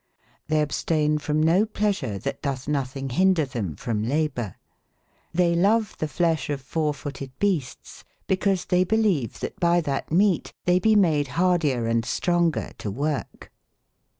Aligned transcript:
T^hey 0.49 0.63
abstaine 0.63 1.19
from 1.19 1.43
no 1.43 1.63
pleasure 1.63 2.17
that 2.17 2.41
doeth 2.41 2.65
nothingehinderthem 2.65 3.77
from 3.77 4.03
laboureXbey 4.03 5.55
love 5.55 5.95
the 5.99 6.07
flesh 6.07 6.49
of 6.49 6.61
f 6.61 6.73
oure 6.73 6.95
footed 6.95 7.31
beastes, 7.37 8.03
bicause 8.27 8.65
they 8.67 8.83
beleve 8.83 9.37
that 9.41 9.59
by 9.59 9.79
that 9.79 10.11
meate 10.11 10.53
they 10.65 10.79
be 10.79 10.95
made 10.95 11.27
hardier 11.37 11.85
and 11.85 12.03
stronger 12.03 12.71
to 12.79 12.89
woorhe. 12.91 13.49